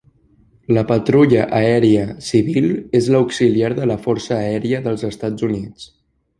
La 0.77 0.83
Patrulla 0.91 1.43
Aèria 1.57 2.07
Civil 2.31 2.67
és 3.03 3.11
l'auxiliar 3.17 3.71
de 3.83 3.89
la 3.93 4.01
Força 4.09 4.41
Aèria 4.41 4.85
dels 4.89 5.09
Estats 5.15 5.51
Units. 5.53 5.89